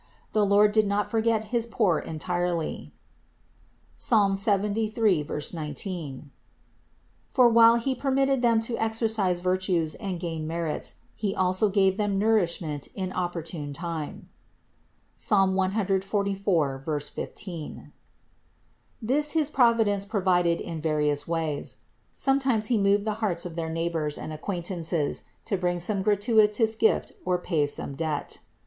[0.31, 2.91] The Lord did not forget his poor entirely
[3.95, 4.11] (Ps.
[4.41, 6.31] 73, 19),
[7.31, 12.17] for while He permitted them to exercise virtues and gain merits, He also gave them
[12.17, 14.27] nourishment in opportune time
[15.19, 15.29] (Ps.
[15.29, 17.91] 144, 15).
[18.99, 21.75] This his Providence provided in various ways.
[22.11, 27.11] Sometimes He moved the hearts of their neighbors and acquaintances to bring some gratuitous gift
[27.23, 28.39] or pay some debt.